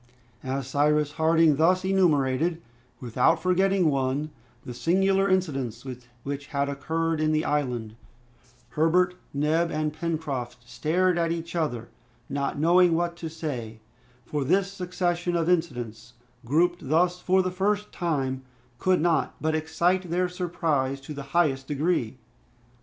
[0.43, 2.59] As Cyrus Harding thus enumerated,
[2.99, 4.31] without forgetting one,
[4.65, 5.85] the singular incidents
[6.23, 7.95] which had occurred in the island,
[8.69, 11.89] Herbert, Neb, and Pencroft stared at each other,
[12.29, 13.77] not knowing what to reply,
[14.25, 16.13] for this succession of incidents,
[16.45, 18.41] grouped thus for the first time,
[18.79, 22.17] could not but excite their surprise to the highest degree.